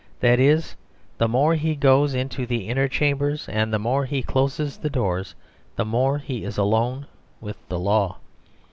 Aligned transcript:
That 0.21 0.39
is, 0.39 0.75
the 1.19 1.27
more 1.27 1.53
he 1.53 1.75
goes 1.75 2.15
into 2.15 2.47
the 2.47 2.67
inner 2.69 2.87
chambers, 2.87 3.47
and 3.47 3.71
the 3.71 3.77
more 3.77 4.05
he 4.05 4.23
closes 4.23 4.77
the 4.79 4.89
doors, 4.89 5.35
the 5.75 5.85
more 5.85 6.17
he 6.17 6.43
is 6.43 6.57
alone 6.57 7.05
with 7.39 7.57
the 7.69 7.77
law. 7.77 8.17